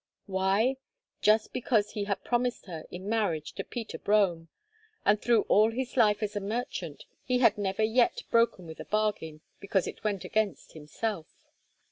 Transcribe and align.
Why? 0.25 0.77
Just 1.21 1.53
because 1.53 1.91
he 1.91 2.05
had 2.05 2.23
promised 2.23 2.65
her 2.65 2.85
in 2.89 3.07
marriage 3.07 3.53
to 3.53 3.63
Peter 3.63 3.99
Brome, 3.99 4.49
and 5.05 5.21
through 5.21 5.43
all 5.43 5.69
his 5.71 5.95
life 5.95 6.23
as 6.23 6.35
a 6.35 6.39
merchant 6.39 7.05
he 7.23 7.37
had 7.37 7.55
never 7.55 7.83
yet 7.83 8.23
broken 8.31 8.65
with 8.65 8.79
a 8.79 8.85
bargain 8.85 9.41
because 9.59 9.85
it 9.85 10.03
went 10.03 10.23
against 10.25 10.71
himself. 10.73 11.27